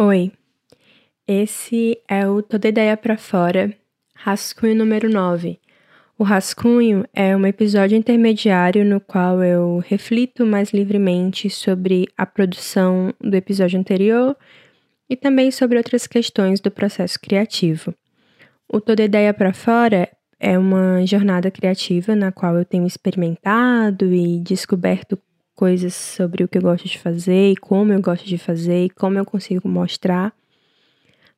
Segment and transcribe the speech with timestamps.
[0.00, 0.30] Oi,
[1.26, 3.74] esse é o Toda Ideia para Fora,
[4.14, 5.58] rascunho número 9.
[6.16, 13.12] O rascunho é um episódio intermediário no qual eu reflito mais livremente sobre a produção
[13.20, 14.36] do episódio anterior
[15.10, 17.92] e também sobre outras questões do processo criativo.
[18.72, 20.08] O Toda Ideia para Fora
[20.38, 25.18] é uma jornada criativa na qual eu tenho experimentado e descoberto
[25.58, 28.90] coisas sobre o que eu gosto de fazer e como eu gosto de fazer e
[28.90, 30.32] como eu consigo mostrar.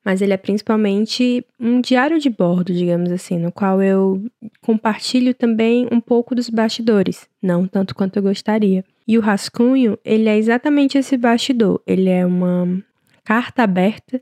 [0.05, 4.23] Mas ele é principalmente um diário de bordo, digamos assim, no qual eu
[4.61, 8.84] compartilho também um pouco dos bastidores, não tanto quanto eu gostaria.
[9.09, 11.80] E o rascunho, ele é exatamente esse bastidor.
[11.87, 12.83] Ele é uma
[13.25, 14.20] carta aberta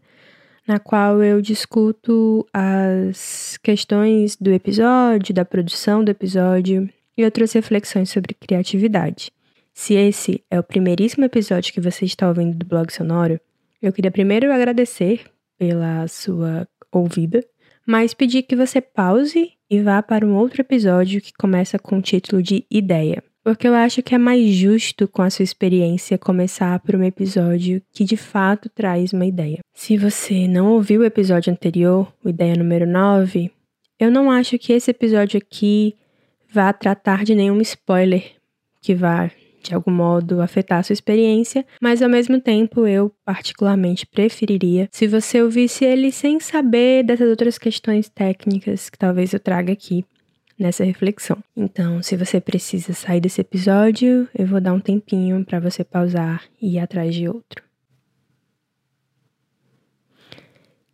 [0.67, 8.11] na qual eu discuto as questões do episódio, da produção do episódio e outras reflexões
[8.11, 9.33] sobre criatividade.
[9.81, 13.41] Se esse é o primeiríssimo episódio que você está ouvindo do blog sonoro,
[13.81, 15.21] eu queria primeiro agradecer
[15.57, 17.45] pela sua ouvida,
[17.87, 22.03] mas pedir que você pause e vá para um outro episódio que começa com o
[22.03, 26.81] título de Ideia, porque eu acho que é mais justo com a sua experiência começar
[26.81, 29.61] por um episódio que de fato traz uma ideia.
[29.73, 33.49] Se você não ouviu o episódio anterior, o Ideia número 9,
[34.01, 35.95] eu não acho que esse episódio aqui
[36.53, 38.33] vá tratar de nenhum spoiler
[38.81, 39.31] que vá
[39.63, 45.07] de algum modo afetar a sua experiência, mas ao mesmo tempo eu particularmente preferiria se
[45.07, 50.05] você ouvisse ele sem saber dessas outras questões técnicas que talvez eu traga aqui
[50.59, 51.39] nessa reflexão.
[51.57, 56.43] Então, se você precisa sair desse episódio, eu vou dar um tempinho para você pausar
[56.61, 57.63] e ir atrás de outro.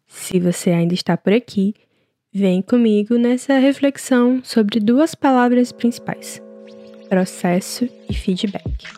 [0.06, 1.74] Se você ainda está por aqui,
[2.32, 6.43] vem comigo nessa reflexão sobre duas palavras principais:
[7.14, 8.88] processo e feedback.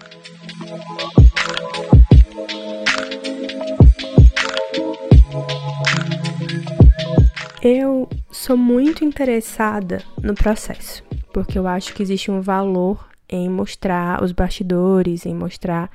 [7.62, 14.24] Eu sou muito interessada no processo, porque eu acho que existe um valor em mostrar
[14.24, 15.90] os bastidores, em mostrar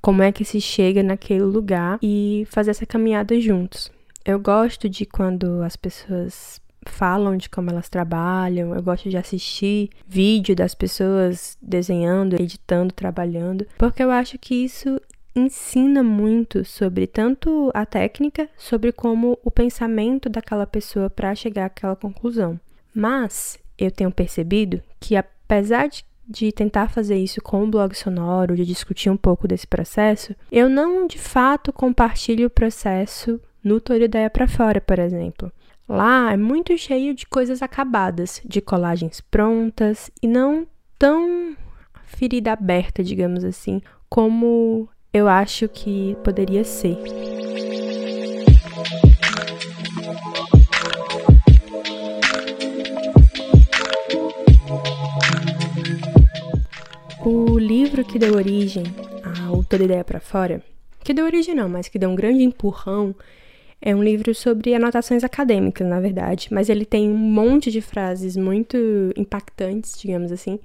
[0.00, 3.92] como é que se chega naquele lugar e fazer essa caminhada juntos.
[4.24, 8.74] Eu gosto de quando as pessoas falam de como elas trabalham.
[8.74, 15.00] Eu gosto de assistir vídeo das pessoas desenhando, editando, trabalhando, porque eu acho que isso
[15.34, 21.94] ensina muito sobre tanto a técnica, sobre como o pensamento daquela pessoa para chegar àquela
[21.94, 22.58] conclusão.
[22.92, 28.54] Mas eu tenho percebido que apesar de de tentar fazer isso com o blog sonoro,
[28.54, 33.96] de discutir um pouco desse processo, eu não de fato compartilho o processo no Tua
[33.96, 35.50] Ideia para Fora, por exemplo.
[35.88, 40.66] Lá é muito cheio de coisas acabadas, de colagens prontas e não
[40.98, 41.56] tão
[42.04, 46.98] ferida aberta, digamos assim, como eu acho que poderia ser.
[57.24, 58.84] O livro que deu origem
[59.46, 60.62] ao Toda Ideia para Fora,
[61.02, 63.14] que deu origem não, mas que deu um grande empurrão
[63.80, 68.36] é um livro sobre anotações acadêmicas, na verdade, mas ele tem um monte de frases
[68.36, 68.76] muito
[69.16, 70.58] impactantes, digamos assim.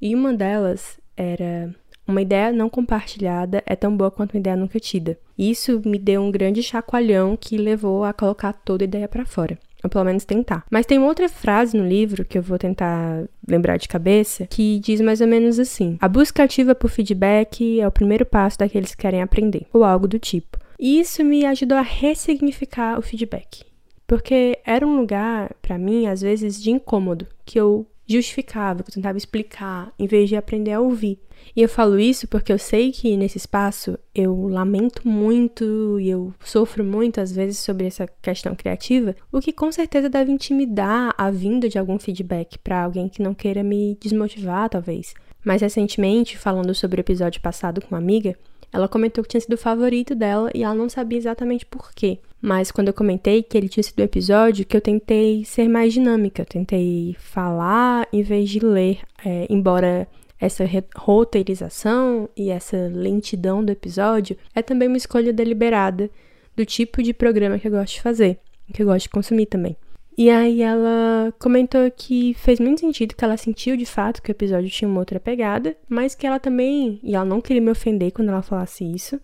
[0.00, 1.74] E uma delas era:
[2.06, 5.18] Uma ideia não compartilhada é tão boa quanto uma ideia nunca tida.
[5.38, 9.58] Isso me deu um grande chacoalhão que levou a colocar toda a ideia para fora.
[9.82, 10.64] Ou pelo menos tentar.
[10.70, 15.00] Mas tem outra frase no livro que eu vou tentar lembrar de cabeça, que diz
[15.00, 19.02] mais ou menos assim: A busca ativa por feedback é o primeiro passo daqueles que
[19.02, 20.63] querem aprender, ou algo do tipo.
[20.78, 23.64] E isso me ajudou a ressignificar o feedback.
[24.06, 28.94] Porque era um lugar, para mim, às vezes, de incômodo, que eu justificava, que eu
[28.94, 31.18] tentava explicar, em vez de aprender a ouvir.
[31.54, 36.32] E eu falo isso porque eu sei que nesse espaço eu lamento muito e eu
[36.42, 41.30] sofro muito às vezes sobre essa questão criativa, o que com certeza deve intimidar a
[41.30, 45.14] vinda de algum feedback para alguém que não queira me desmotivar, talvez.
[45.44, 48.34] Mas recentemente, falando sobre o episódio passado com uma amiga,
[48.74, 52.18] ela comentou que tinha sido o favorito dela e ela não sabia exatamente por quê.
[52.42, 55.92] Mas quando eu comentei que ele tinha sido o episódio, que eu tentei ser mais
[55.92, 60.08] dinâmica, tentei falar em vez de ler, é, embora
[60.40, 60.64] essa
[60.96, 66.10] roteirização e essa lentidão do episódio é também uma escolha deliberada
[66.56, 68.40] do tipo de programa que eu gosto de fazer,
[68.72, 69.76] que eu gosto de consumir também.
[70.16, 74.32] E aí ela comentou que fez muito sentido que ela sentiu de fato que o
[74.32, 78.12] episódio tinha uma outra pegada, mas que ela também, e ela não queria me ofender
[78.12, 79.20] quando ela falasse isso,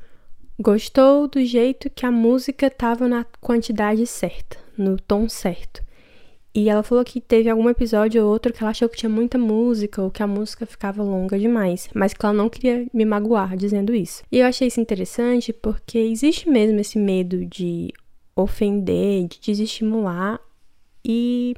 [0.59, 5.81] gostou do jeito que a música estava na quantidade certa, no tom certo.
[6.53, 9.39] E ela falou que teve algum episódio ou outro que ela achou que tinha muita
[9.39, 13.57] música ou que a música ficava longa demais, mas que ela não queria me magoar
[13.57, 14.25] dizendo isso.
[14.33, 17.93] E eu achei isso interessante porque existe mesmo esse medo de
[18.35, 20.41] ofender, de desestimular
[21.05, 21.55] e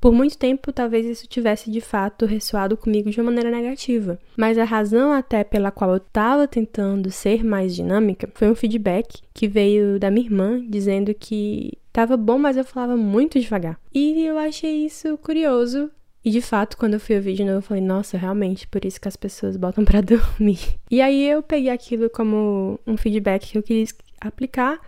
[0.00, 4.56] por muito tempo, talvez isso tivesse de fato ressoado comigo de uma maneira negativa, mas
[4.56, 9.46] a razão até pela qual eu estava tentando ser mais dinâmica foi um feedback que
[9.46, 13.78] veio da minha irmã dizendo que estava bom, mas eu falava muito devagar.
[13.92, 15.90] E eu achei isso curioso
[16.24, 19.00] e de fato, quando eu fui ouvir de novo, eu falei, nossa, realmente, por isso
[19.00, 20.58] que as pessoas botam para dormir.
[20.90, 24.78] E aí eu peguei aquilo como um feedback que eu quis aplicar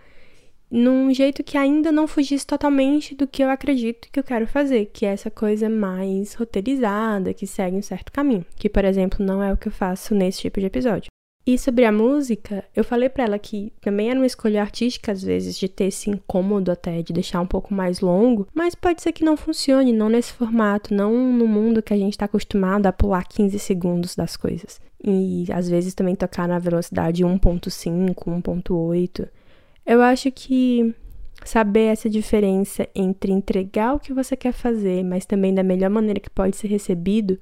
[0.73, 4.89] num jeito que ainda não fugisse totalmente do que eu acredito que eu quero fazer,
[4.91, 9.43] que é essa coisa mais roteirizada, que segue um certo caminho, que, por exemplo, não
[9.43, 11.11] é o que eu faço nesse tipo de episódio.
[11.45, 15.21] E sobre a música, eu falei para ela que também era uma escolha artística, às
[15.21, 19.11] vezes, de ter esse incômodo até, de deixar um pouco mais longo, mas pode ser
[19.11, 22.91] que não funcione, não nesse formato, não no mundo que a gente está acostumado a
[22.91, 24.81] pular 15 segundos das coisas.
[25.05, 29.27] E às vezes também tocar na velocidade 1.5, 1.8.
[29.85, 30.93] Eu acho que
[31.43, 36.19] saber essa diferença entre entregar o que você quer fazer, mas também da melhor maneira
[36.19, 37.39] que pode ser recebido,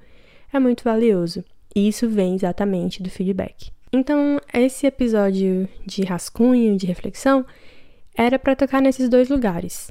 [0.52, 1.44] é muito valioso.
[1.74, 3.70] E isso vem exatamente do feedback.
[3.92, 7.44] Então, esse episódio de rascunho, de reflexão,
[8.14, 9.90] era para tocar nesses dois lugares.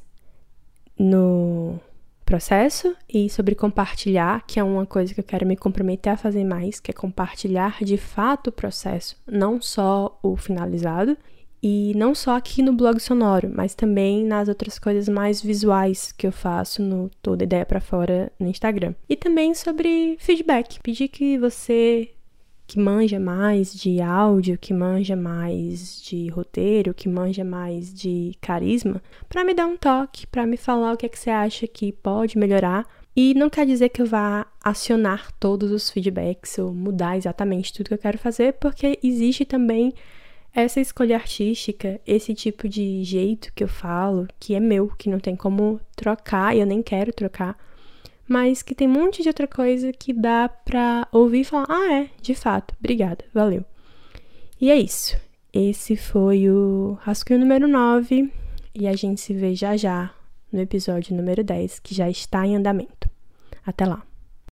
[0.98, 1.80] No
[2.26, 6.44] processo e sobre compartilhar, que é uma coisa que eu quero me comprometer a fazer
[6.44, 11.18] mais, que é compartilhar de fato o processo, não só o finalizado,
[11.64, 16.26] e não só aqui no blog sonoro, mas também nas outras coisas mais visuais que
[16.26, 18.96] eu faço no Toda Ideia para Fora no Instagram.
[19.08, 20.80] E também sobre feedback.
[20.82, 22.10] Pedir que você
[22.66, 29.04] que manja mais de áudio, que manja mais de roteiro, que manja mais de carisma,
[29.28, 31.92] para me dar um toque, para me falar o que é que você acha que
[31.92, 32.88] pode melhorar.
[33.14, 37.90] E não quer dizer que eu vá acionar todos os feedbacks ou mudar exatamente tudo
[37.90, 39.94] que eu quero fazer, porque existe também
[40.54, 45.20] essa escolha artística, esse tipo de jeito que eu falo, que é meu, que não
[45.20, 47.58] tem como trocar e eu nem quero trocar,
[48.28, 51.94] mas que tem um monte de outra coisa que dá pra ouvir e falar: ah,
[51.94, 53.64] é, de fato, obrigada, valeu.
[54.60, 55.18] E é isso.
[55.54, 58.32] Esse foi o rascunho número 9
[58.74, 60.14] e a gente se vê já já
[60.52, 63.10] no episódio número 10, que já está em andamento.
[63.66, 64.11] Até lá!